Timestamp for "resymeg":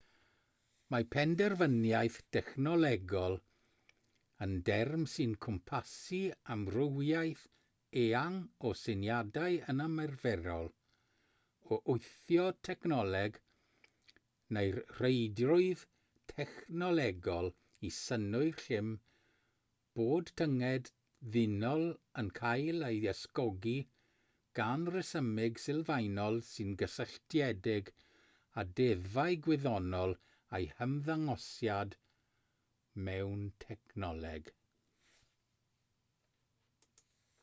24.97-25.61